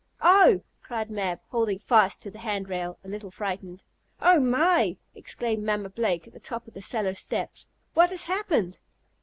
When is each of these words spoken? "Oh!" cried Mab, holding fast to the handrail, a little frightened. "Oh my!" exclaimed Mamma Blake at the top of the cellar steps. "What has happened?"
"Oh!" 0.23 0.61
cried 0.81 1.11
Mab, 1.11 1.41
holding 1.49 1.77
fast 1.77 2.23
to 2.23 2.31
the 2.31 2.39
handrail, 2.39 2.97
a 3.03 3.07
little 3.07 3.29
frightened. 3.29 3.83
"Oh 4.19 4.39
my!" 4.39 4.97
exclaimed 5.13 5.63
Mamma 5.63 5.89
Blake 5.91 6.25
at 6.25 6.33
the 6.33 6.39
top 6.39 6.67
of 6.67 6.73
the 6.73 6.81
cellar 6.81 7.13
steps. 7.13 7.67
"What 7.93 8.09
has 8.09 8.23
happened?" 8.23 8.79